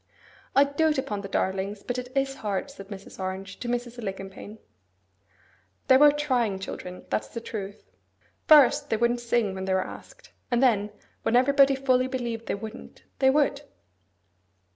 'I 0.55 0.63
dote 0.63 0.97
upon 0.97 1.21
the 1.21 1.27
darlings; 1.27 1.83
but 1.83 1.99
it 1.99 2.11
is 2.17 2.33
hard,' 2.37 2.71
said 2.71 2.87
Mrs. 2.87 3.19
Orange 3.19 3.59
to 3.59 3.67
Mrs. 3.67 3.99
Alicumpaine. 3.99 4.57
They 5.89 5.97
were 5.97 6.11
trying 6.11 6.57
children, 6.57 7.05
that's 7.11 7.27
the 7.27 7.39
truth. 7.39 7.91
First, 8.47 8.89
they 8.89 8.97
wouldn't 8.97 9.19
sing 9.19 9.53
when 9.53 9.65
they 9.65 9.75
were 9.75 9.85
asked; 9.85 10.31
and 10.49 10.63
then, 10.63 10.89
when 11.21 11.35
everybody 11.35 11.75
fully 11.75 12.07
believed 12.07 12.47
they 12.47 12.55
wouldn't, 12.55 13.03
they 13.19 13.29
would. 13.29 13.61